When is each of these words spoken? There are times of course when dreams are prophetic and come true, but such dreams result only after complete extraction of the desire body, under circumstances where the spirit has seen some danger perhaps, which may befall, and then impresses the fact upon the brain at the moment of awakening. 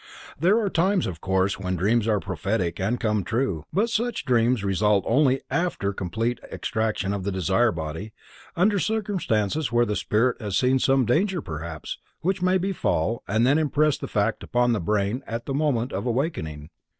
There 0.39 0.57
are 0.59 0.67
times 0.71 1.05
of 1.05 1.21
course 1.21 1.59
when 1.59 1.75
dreams 1.75 2.07
are 2.07 2.19
prophetic 2.19 2.79
and 2.79 2.99
come 2.99 3.23
true, 3.23 3.65
but 3.71 3.87
such 3.91 4.25
dreams 4.25 4.63
result 4.63 5.05
only 5.07 5.41
after 5.51 5.93
complete 5.93 6.39
extraction 6.51 7.13
of 7.13 7.23
the 7.23 7.31
desire 7.31 7.71
body, 7.71 8.11
under 8.55 8.79
circumstances 8.79 9.71
where 9.71 9.85
the 9.85 9.95
spirit 9.95 10.41
has 10.41 10.57
seen 10.57 10.79
some 10.79 11.05
danger 11.05 11.39
perhaps, 11.39 11.99
which 12.21 12.41
may 12.41 12.57
befall, 12.57 13.21
and 13.27 13.45
then 13.45 13.59
impresses 13.59 13.99
the 13.99 14.07
fact 14.07 14.41
upon 14.41 14.73
the 14.73 14.79
brain 14.79 15.21
at 15.27 15.45
the 15.45 15.53
moment 15.53 15.93
of 15.93 16.07
awakening. 16.07 16.71